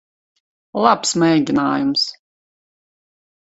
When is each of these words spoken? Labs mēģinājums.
Labs 0.85 1.13
mēģinājums. 1.25 2.09